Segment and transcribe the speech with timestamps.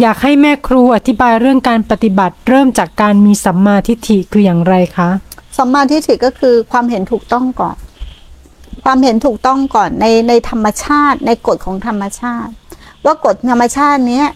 [0.00, 5.08] อยากให้แม่ครูอธิบายเรื่องการปฏิบัติเริ่มจากการมีสัมมาทิฏฐิคืออย่างไรคะ
[5.58, 7.76] สัมมาทิฏฐิก็คือความเห็นถูกต้องก่อน
[8.84, 12.52] ความเห็นถูกต้องก่อนในในธรรมชาติ ในกฎของธรรมชาติ
[13.04, 14.26] ว่ากฎธรรมชาติเนี้ย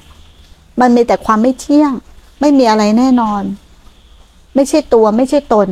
[0.80, 1.92] มันมีแต่ความไม่เที่ยง
[2.40, 3.42] ไม่มีอะไรแน่นอน
[4.54, 5.68] ไม่ใช่ตัวไม่ใช่ตน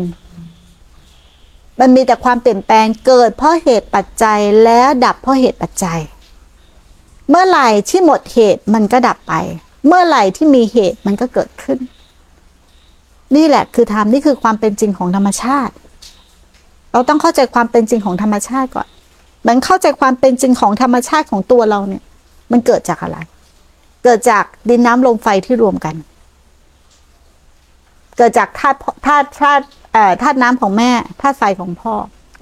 [1.80, 6.00] มันมีแต่ความเปลี่ยนแปลงเกิดเพราะเหตุปัจจัยแล้วดับเพราะเหตุปัจจัย
[7.28, 9.34] เมื่อไหร่ที่หมดเหตุมันก็ดับไป
[9.86, 11.78] เมื่อไหร่ที่มีเหตุมันก็เกิดขึ้น
[13.36, 15.74] นี่แหละคือธรรมนี่คือความเป็นจริงของธรรมชาติ
[16.92, 18.88] เราต้องเข้าใจความเป็นจริงของธรรมชาติก่อน
[19.48, 22.02] มันเข้าใจความเป็นจริงของธรรมชาติของตัวเราเนี่ย
[22.52, 23.18] มันเกิดจากอะไร
[24.04, 25.94] เกิดจากดินน้ำลมไฟที่รวมกัน
[28.16, 31.94] เกิดจากธาตุธาตุธาตุเอ่อธาตุน้ำของแม่ธาตุไฟของพ่อ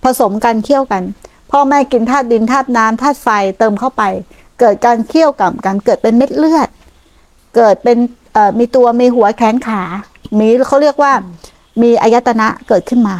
[0.04, 1.02] ผสมกันเคี่ยวกัน
[1.50, 4.02] พ่อแม่กินธาตุดินธาตุน้ำธาตุไฟเติมเข้าไป
[4.60, 6.68] เกิดการเคี่ยวกับกันเกิดเป็นเม็ดเลือด
[7.56, 7.98] เกิดเป็น
[8.58, 9.82] มีตัวมีหัวแขนขา
[10.38, 11.12] มีเขาเรียกว่า
[11.82, 13.16] มีอายตนะเกิดขึ้นมา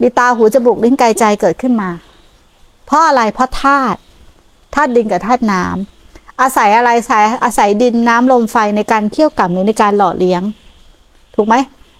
[0.00, 1.90] มีตาหูจมูกลิ้นกายใจเกิดขึ้นมา
[2.86, 3.98] เพราะอะไรเพราะธาตุ
[4.74, 10.42] ธาตุดินกับธาตุน้ำอาศัยอะไรอาศัยอาศัยดินน้ำลมไฟในการเคี่ยวกล่ำหรือในการหล่อเลี้ยง
[11.34, 11.54] ถูกไหม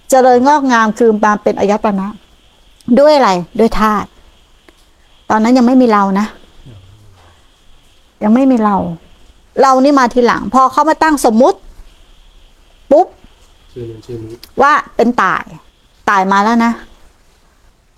[0.09, 2.07] เจริญงอกงามคือมาเป็นอายตนะ
[2.99, 4.07] ด้วยอะไรด้วยธาตุ
[5.29, 6.27] ตอนนั้นยังไม่มีเรานะ
[8.23, 8.77] ยังไม่มีเรา
[9.61, 11.57] เรานี่มาทีหลัง พอเขามาตั้งสมมุติ
[12.91, 13.07] ปุ๊บ
[14.61, 15.43] ว่าเป็นตาย
[16.09, 16.71] ตายมาแล้วนะ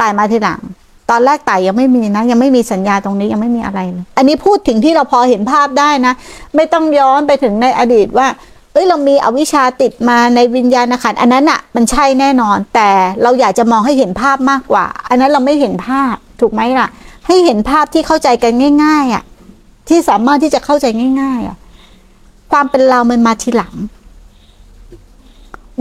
[0.01, 0.61] ตายมาทีหลัง
[1.09, 6.13] ตอนแรกตายยังไม่มีนะ ยังไม่มีสัญญาตรงนี้ยังไม่มีอะไรเลยอันนี้พูดถึงที่เราพอเห็นภาพได้นะ
[6.55, 8.27] ไม่ต้องย้อนไปถึงในอดีตว่า
[8.73, 12.89] เอ้ยเรามีอวิชชาติดมาในวิญญาณขันอันนั้นอะมันใช่แน่นอน แต่
[13.23, 16.87] เราอยากจะมองให้เห็นภาพมากกว่า อันนั้นเราไม่เห็นภาพถูกไหมล่ะ
[17.27, 18.53] ให้เห็นภาพที่เข้าใจกัน
[18.83, 19.23] ง่าย ๆอะ
[19.87, 20.85] ที่สามารถที่จะเข้าใจ
[21.21, 21.57] ง่าย ๆ อะ
[22.51, 23.75] ความเป็นเรามันมาทีหลัง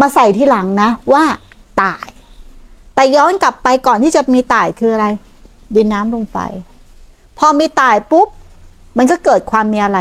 [0.00, 1.24] มาใส่ทีหลังนะ ว่า
[1.82, 2.06] ตาย
[2.94, 5.06] แต่ย้อนกลับไปก่อนที่จะมีตายคืออะไร
[5.74, 6.36] ดินน้ำลมไฟ
[7.38, 8.28] พอมีตายปุ๊บ
[8.96, 9.98] มันก็เกิดความมีอะไร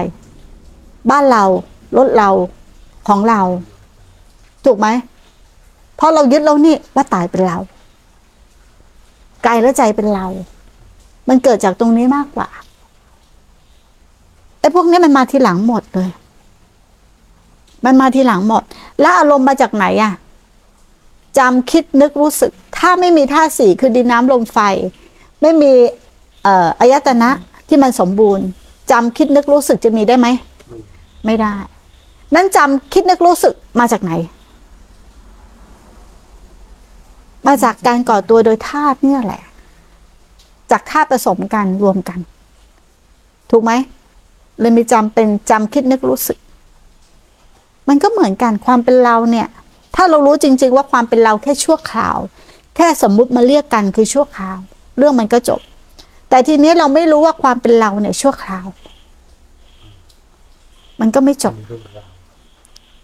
[1.10, 1.44] บ้านเรา
[1.98, 2.30] รถเรา
[3.08, 3.42] ของเรา
[4.66, 4.88] ถูกไหม
[5.96, 7.58] เพราะเรายึดแล้วนี่ว่าตายเป็นเรา
[9.46, 10.26] กายและใจเป็นเรา
[11.30, 12.50] มันเกิดจากตรงนี้มากกว่า
[14.64, 16.10] ไอ้พวกนี้มันมาทีหลังหมดเลย
[17.86, 18.64] มันมาทีหลังหมด
[19.02, 20.14] แล้วอารมณ์มาจากไหนอะ
[21.38, 24.60] จำคิดนึกรู้สึก ถ้าไม่มีท่าสี่คือดินน้ำลมไฟ
[25.42, 25.72] ไม่มี
[26.44, 27.30] เอ่ออายตนะ
[27.68, 28.46] ที่มันสมบูรณ์
[28.92, 30.28] จำคิดนึกรู้สึกจะมีได้ไหม
[31.26, 31.56] ไม่ได้
[32.36, 34.12] นั่นจำคิดนึกรู้สึกมาจากไหน
[37.48, 39.44] มาจากการก่อตัวโดยธาตุเนี่ยแหละ
[40.72, 42.20] จากธาตุผสมกันรวมกัน
[43.52, 43.72] ถูกไหม
[44.60, 46.38] เลยมีจำเป็นจำคิดนึกรู้สึก
[47.88, 49.48] มันก็เหมือนกันความเป็นเราเนี่ย
[49.96, 52.18] ถ้าเรารู้จริง ๆ ว่าความเป็นเราแค่ชั่วคราว
[52.76, 54.58] แค่สมมุติมาเรียกกันคือชั่วคราว
[54.98, 55.62] เรื่องมันก็จบ
[56.30, 58.66] แต่ทีนี้เราไม่รู้ว่าความเป็นเราเนี่ยชั่วคราว
[61.00, 61.56] มันก็ไม่จบ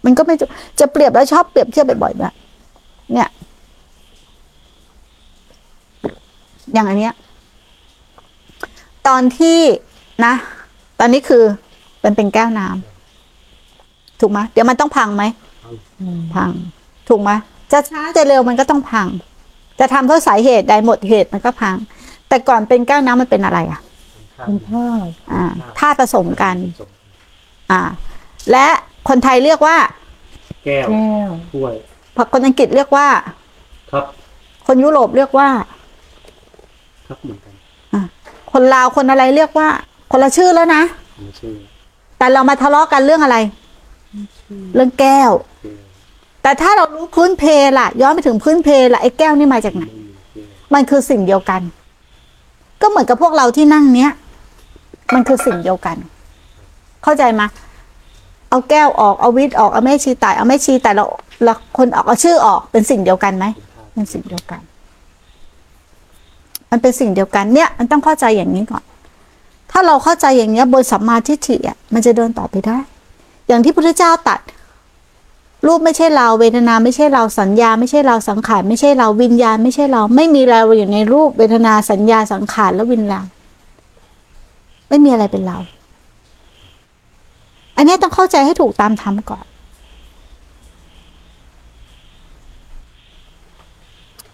[0.04, 0.48] มันก็ไม่จบ
[0.80, 2.34] จะเปรียบแล้วชอบเปรียบเทียบบ่อยๆแบบ
[3.14, 3.28] เนี่ย
[6.72, 7.14] อย่างอันเนี้ย
[9.06, 9.58] ตอนที่
[10.24, 10.34] นะ
[11.00, 11.44] ตอนนี้คือ
[12.04, 15.24] มันเป็นแก้วน้ำถูกไหมเดี๋ยวมันต้องพังไหม
[16.34, 16.50] พัง
[17.08, 17.30] ถูกไหม
[17.72, 19.08] จะช้าจะเร็วมันก็ต้องพัง
[19.80, 21.76] จะทำเพราะสาเหตุใดหมดเหตุมันก็พัง
[22.28, 23.80] แต่ก่อนเป็นแก้วน้ำมันเป็นอะไรอะ
[24.46, 24.86] เป็นผ้า
[25.32, 26.88] อ่าธาตุผสมกันจบ
[27.70, 27.80] อ่า
[28.50, 28.66] และ
[29.08, 29.76] คนไทยเรียกว่า
[30.64, 31.74] แก้วแก้วถ้วย
[32.32, 33.06] คนอังกฤษเรียกว่า
[33.92, 34.04] ครับ
[34.66, 35.48] คนยุโรปเรียกว่า
[37.08, 37.54] ครับเหมือนกัน
[38.52, 39.68] คนลาวคนอะไรเรียกว่า
[40.10, 40.82] คนละชื่อแล้วนะ
[41.18, 41.54] ไม่ชื่อ
[42.18, 43.36] แต่เรามาทะเลาะกันเรื่องอะไร
[44.74, 45.70] เรื่องแก้วแก้ว
[46.42, 47.44] แต่ถ้าเรารู้พื้นเพ
[47.78, 51.60] ล่ะ ย้อนไปถึงพื้นเพล่ะไอ้แก้วนี่มาจากไหนไม่มีแก้วมันคือสิ่งเดียวกัน
[52.80, 54.10] ก็เหมือนกับพวกเราที่นั่งเนี้ย
[55.14, 55.96] มันคือสิ่งเดียวกัน
[57.04, 57.42] เข้าใจไหม
[58.50, 61.04] เอาแก้วออกเอาวิทย์ออกเอาแม่ชีตายเอาแม่ชีแต่เรา
[61.44, 63.44] เราคนออกเอาชื่อออกเป็นสิ่งเดียวกันไหม
[63.94, 64.60] เป็นสิ่งเดียวกัน
[66.70, 72.78] มันเป็นสิ่งเดียวกันเนี่ย มันต้องเข้าใจอย่างนี้ก่อนถ้าเราเข้าใจอย่างเนี้ยบนสัมมาทิฏฐิอะมันจะเดินต่อไปได้
[73.48, 74.40] อย่างที่พระพุทธเจ้าตัด
[75.66, 83.26] รูปไม่ใช่เราเวทนาไม่ใช่เราสัญญา ไม่ใช่เราสังขารไม่ใช่เราวิญญาณ ไม่ใช่เราไม่มีเราอยู่ในรูปเวทนาสัญญาสังขารและวิญญาณ
[84.88, 85.58] ไม่มีอะไรเป็นเรา
[87.76, 89.44] อันนี้ต้องเข้าใจให้ถูกตามธรรมก่อน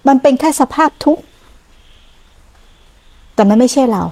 [0.08, 1.22] มันเป็นแค่สภาพทุกข์
[3.34, 4.02] แต่มันไม่ใช่เรา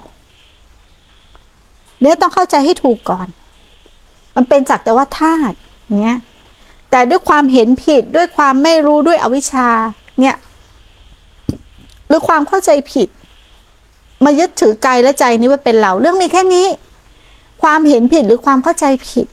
[2.05, 3.29] เนี่ยต้องเข้าใจให้ถูกก่อน
[4.37, 5.57] มันเป็นสักแต่ว่าธาตุ
[6.01, 6.19] เนี้ย
[6.91, 9.69] แต่ด้วยความเห็นผิดด้วยความไม่รู้ด้วยอวิชชา
[10.21, 10.37] เนี่ย
[12.09, 13.09] หรือความเข้าใจผิด
[14.25, 16.67] มายึดถือกายและใจนี้ว่าเป็นเรา เรื่องมีแค่นี้
[17.63, 19.27] ความเห็นผิดหรือความเข้าใจผิด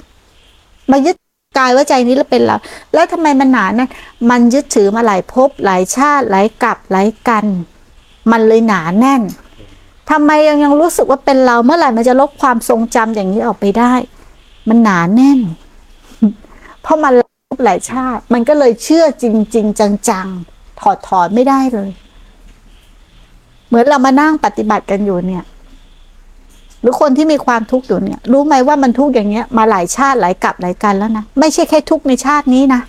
[0.91, 1.15] มายึด
[1.59, 2.57] กายว่าใจนี้แล้วเป็นเรา
[2.93, 3.89] แล้วทำไมมันหนานะ
[4.29, 7.45] มันยึดถือมาหลายภพหลายชาติหลายกลับหลายกัน
[8.31, 9.21] มันเลยหนาแน่น
[10.11, 13.93] ทำไมยังยังรู้สึกว่าเป็นเราเมื่อไหร่มันจะลบความทรงจำอย่างนี้ออกไปได้
[14.69, 15.39] มันหนาแน่น
[16.81, 17.23] เพราะมันล
[17.55, 19.25] บหลายชาติ มันก็เลยเชื่อจ
[19.55, 19.79] ริง ๆ
[20.09, 21.89] จังๆ ถอดถอนไม่ได้เลย
[23.67, 25.43] เหมือนเรามานั่งปฏิบัติกันอยู่เนี่ย
[26.81, 32.81] หรือคนที่มีความทุกข์อยู่เนี่ย รู้ไหมว่ามันทุกข์อย่างเงี้ย มาหลายชาติหลายกลับหลายกันแล้วนะไม่ใช่แค่ทุกข์ในชาตินี้นะ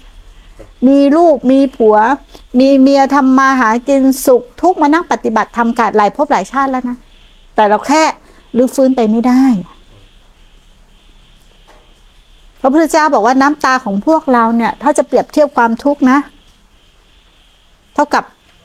[0.89, 1.97] มีลูกมีผัว
[2.61, 6.97] มีเมียทำมาหากินสุขทุกมานั่งปฏิบัติทำการหลายภพหลายชาติแล้วนะ
[7.55, 8.03] แต่เราแค่
[8.57, 9.45] รื้อฟื้นไปไม่ได้
[12.61, 16.19] พระพุทธเจ้าบอกว่าน้ำตาของพวกเราเนี่ย ถ้าจะเปรียบเทียบความทุกข์นะ
[17.95, 18.25] เท่ากับ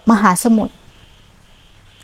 [0.10, 0.74] มหาสมุทร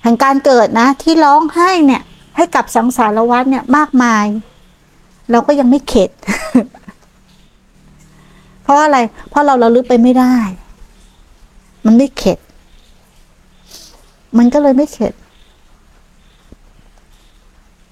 [0.04, 2.02] แห่งการเกิดนะ ที่ร้องไห้เนี่ย
[2.36, 4.26] ให้กับสังสารวัฏเนี่ยมากมาย
[5.32, 6.12] เราก็ยังไม่เข็ด
[8.64, 8.98] เพราะอะไร
[9.30, 10.36] เพราะเราเราลึกไปไม่ได้
[11.86, 12.40] มันไม่เข็ด
[14.38, 15.14] มันก็เลยไม่เข็ด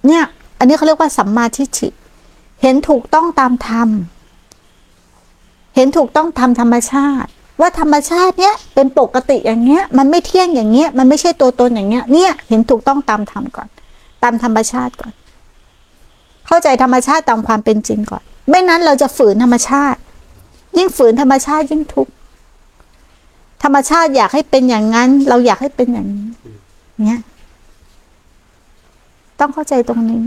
[0.07, 0.23] เนี่ย
[0.59, 1.89] อันนี้เขาเรียกว่าสัมมาทิฏฐิ
[2.61, 3.89] เห็นถูกต้องตามธรรม
[5.75, 7.29] เห็นถูกต้องตามธรรมชาติ
[7.61, 13.67] ว่าธรรมชาติเนี้ยเป็นปกติอย่างเงี้ย มันไม่เที่ยงอย่างเงี้ย มันไม่ใช่ตัวตนอย่างเงี้ย เนี่ย เห็นถูกต้องตามธรรมก่อน
[14.23, 15.13] ตามธรรมชาติก่อน
[16.47, 19.99] เข้าใจธรรมชาติตามความเป็นจริงก่อน ไม่นั้นเราจะฝืนธรรมชาติ
[20.77, 22.13] ยิ่งฝืนธรรมชาติยิ่งทุกข์
[23.63, 26.29] ธรรมชาติอยากให้เป็นอย่างนั้น เราอยากให้เป็นอย่างนี้
[27.07, 27.21] เนี่ย
[29.41, 30.23] ต้องเข้าใจตรงนี้